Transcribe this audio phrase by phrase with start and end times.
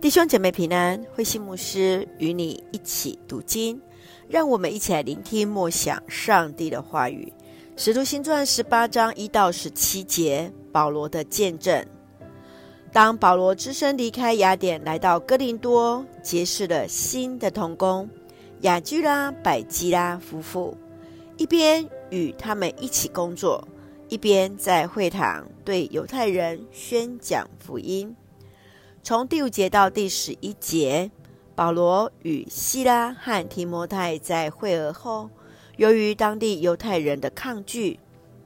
[0.00, 3.80] 弟兄姐妹平安，慧馨牧师与你一起读经，
[4.28, 7.32] 让我们一起来聆听默想上帝的话语。
[7.76, 11.84] 使徒行传十八章一到十七节，保罗的见证。
[12.92, 18.08] 当保罗只身离开雅典，来到哥林多，结识了新的同工
[18.60, 20.76] 雅居拉、百基拉夫妇，
[21.36, 23.66] 一边与他们一起工作，
[24.08, 28.14] 一边在会堂对犹太人宣讲福音。
[29.02, 31.10] 从第五节到第十一节，
[31.54, 35.30] 保罗与希拉和提摩太在会合后，
[35.76, 37.98] 由于当地犹太人的抗拒，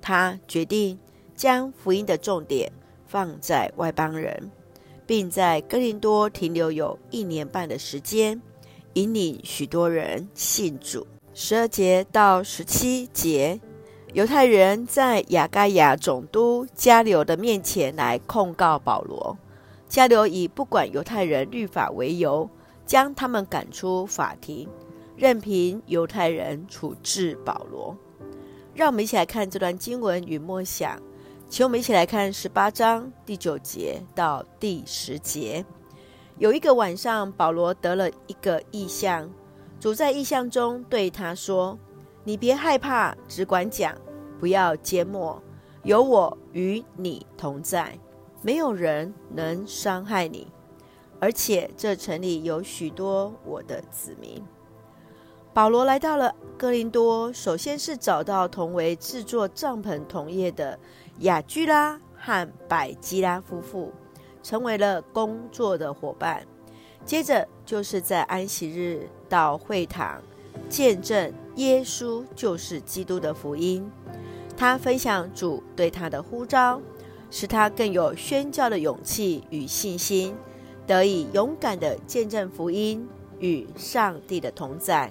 [0.00, 0.98] 他决定
[1.36, 2.72] 将福音的重点
[3.06, 4.50] 放在外邦人，
[5.06, 8.42] 并在哥林多停留有一年半的时间，
[8.94, 11.06] 引领许多人信主。
[11.34, 13.60] 十二节到十七节，
[14.12, 19.38] 犹太人在亚该亚总督迦流的面前来控告保罗。
[19.88, 22.48] 迦流以不管犹太人律法为由，
[22.84, 24.68] 将他们赶出法庭，
[25.16, 27.96] 任凭犹太人处置保罗。
[28.74, 31.00] 让我们一起来看这段经文与默想，
[31.48, 35.64] 请我们一起来看十八章第九节到第十节。
[36.36, 39.28] 有一个晚上，保罗得了一个异象，
[39.80, 41.76] 主在异象中对他说
[42.22, 43.94] ：“你别害怕，只管讲，
[44.38, 45.42] 不要缄默，
[45.82, 47.98] 有我与你同在。”
[48.40, 50.46] 没有人能伤害你，
[51.20, 54.42] 而且这城里有许多我的子民。
[55.52, 60.78] 保罗来到了哥林多，首先是找到同为制作帐篷同业的
[61.20, 63.92] 雅居拉和百基拉夫妇，
[64.42, 66.46] 成为了工作的伙伴。
[67.04, 70.22] 接着就是在安息日到会堂
[70.68, 73.90] 见证耶稣就是基督的福音，
[74.56, 76.80] 他分享主对他的呼召。
[77.30, 80.34] 使他更有宣教的勇气与信心，
[80.86, 83.06] 得以勇敢的见证福音
[83.38, 85.10] 与上帝的同在。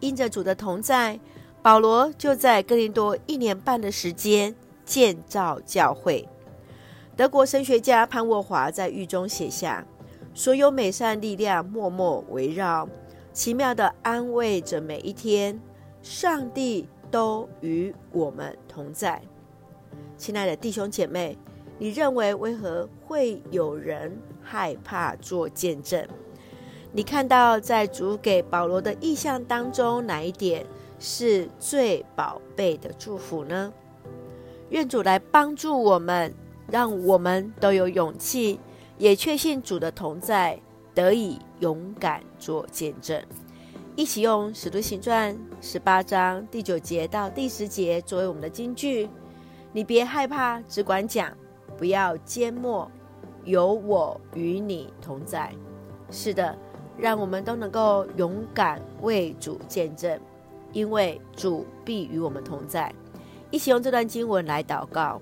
[0.00, 1.18] 因着主的同在，
[1.62, 4.54] 保罗就在哥林多一年半的时间
[4.84, 6.28] 建造教会。
[7.16, 9.86] 德国神学家潘沃华在狱中写下
[10.34, 12.88] ：“所有美善力量默默围绕，
[13.32, 15.60] 奇妙的安慰着每一天。
[16.02, 19.20] 上帝都与我们同在。”
[20.16, 21.36] 亲爱的弟兄姐妹，
[21.78, 26.06] 你认为为何会有人害怕做见证？
[26.92, 30.64] 你看到在主给保罗的意象当中，哪一点
[30.98, 33.72] 是最宝贝的祝福呢？
[34.70, 36.32] 愿主来帮助我们，
[36.70, 38.58] 让我们都有勇气，
[38.96, 40.58] 也确信主的同在，
[40.94, 43.22] 得以勇敢做见证。
[43.94, 49.08] 一起用《使徒行传》十八章第九节到第十节作为我们的金句。
[49.76, 51.30] 你别害怕，只管讲，
[51.76, 52.90] 不要缄默，
[53.44, 55.52] 有我与你同在。
[56.10, 56.56] 是的，
[56.96, 60.18] 让我们都能够勇敢为主见证，
[60.72, 62.90] 因为主必与我们同在。
[63.50, 65.20] 一起用这段经文来祷告，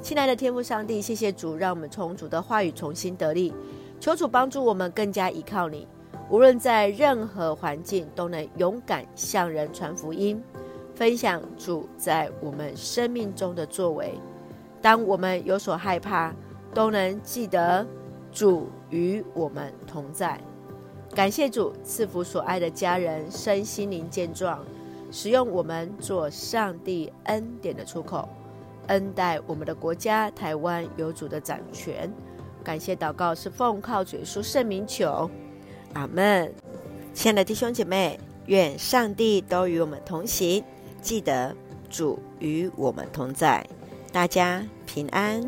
[0.00, 3.52] 亲爱的天父上帝，谢谢主，让我们从主的话语重新得力。
[4.00, 5.86] 求主帮助我们更加依靠你，
[6.30, 10.42] 无论在任何环境，都能勇敢向人传福音。
[10.94, 14.14] 分享主在我们生命中的作为，
[14.80, 16.32] 当我们有所害怕，
[16.74, 17.86] 都能记得
[18.30, 20.40] 主与我们同在。
[21.14, 24.64] 感谢主赐福所爱的家人身心灵健壮，
[25.10, 28.28] 使用我们做上帝恩典的出口，
[28.86, 32.10] 恩待我们的国家台湾有主的掌权。
[32.64, 35.30] 感谢祷告是奉靠主耶稣圣名求，
[35.94, 36.52] 阿门。
[37.12, 40.64] 亲爱的弟兄姐妹，愿上帝都与我们同行。
[41.02, 41.54] 记得
[41.90, 43.66] 主与我们同在，
[44.12, 45.42] 大家平安。